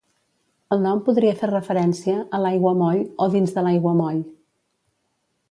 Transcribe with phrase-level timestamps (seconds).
[0.75, 4.27] El nom podria fer referència a l"aiguamoll o dins de l"aiguamoll.